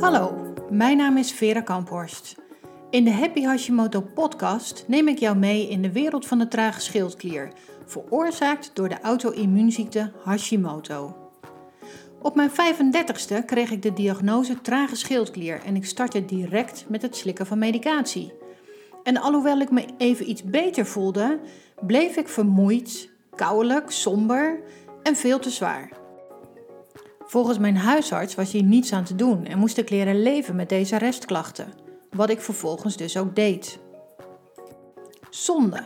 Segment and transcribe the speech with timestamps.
[0.00, 0.34] Hallo,
[0.70, 2.36] mijn naam is Vera Kamphorst.
[2.90, 6.80] In de Happy Hashimoto podcast neem ik jou mee in de wereld van de trage
[6.80, 7.52] schildklier,
[7.86, 11.16] veroorzaakt door de auto-immuunziekte Hashimoto.
[12.22, 17.16] Op mijn 35ste kreeg ik de diagnose trage schildklier en ik startte direct met het
[17.16, 18.32] slikken van medicatie.
[19.04, 21.40] En alhoewel ik me even iets beter voelde,
[21.80, 24.60] bleef ik vermoeid, kouwelijk, somber
[25.02, 25.90] en veel te zwaar.
[27.26, 30.68] Volgens mijn huisarts was hier niets aan te doen en moest ik leren leven met
[30.68, 31.72] deze restklachten,
[32.10, 33.78] wat ik vervolgens dus ook deed.
[35.30, 35.82] Zonde,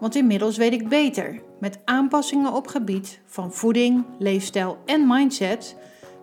[0.00, 1.42] want inmiddels weet ik beter.
[1.60, 5.76] Met aanpassingen op gebied van voeding, leefstijl en mindset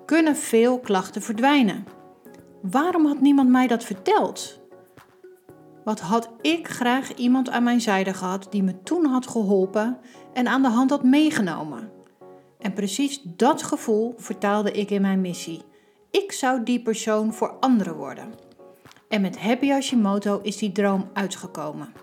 [0.05, 1.85] kunnen veel klachten verdwijnen.
[2.61, 4.59] Waarom had niemand mij dat verteld?
[5.87, 9.97] Wat had ik graag iemand aan mijn zijde gehad die me toen had geholpen
[10.33, 11.91] en aan de hand had meegenomen?
[12.59, 15.61] En precies dat gevoel vertaalde ik in mijn missie.
[16.11, 18.33] Ik zou die persoon voor anderen worden.
[19.09, 21.93] En met Happy Hashimoto is die droom uitgekomen.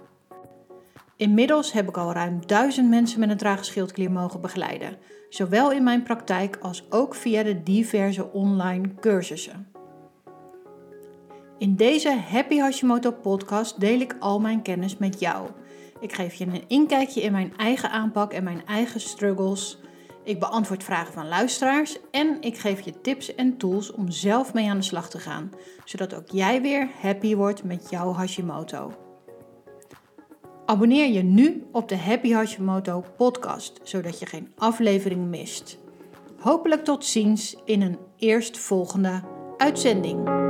[1.16, 4.96] Inmiddels heb ik al ruim duizend mensen met een trage schildklier mogen begeleiden,
[5.28, 9.73] zowel in mijn praktijk als ook via de diverse online cursussen.
[11.58, 15.48] In deze Happy Hashimoto podcast deel ik al mijn kennis met jou.
[16.00, 19.78] Ik geef je een inkijkje in mijn eigen aanpak en mijn eigen struggles.
[20.24, 24.70] Ik beantwoord vragen van luisteraars en ik geef je tips en tools om zelf mee
[24.70, 25.50] aan de slag te gaan,
[25.84, 28.92] zodat ook jij weer happy wordt met jouw Hashimoto.
[30.66, 35.78] Abonneer je nu op de Happy Hashimoto podcast, zodat je geen aflevering mist.
[36.38, 39.22] Hopelijk tot ziens in een eerstvolgende
[39.56, 40.42] uitzending.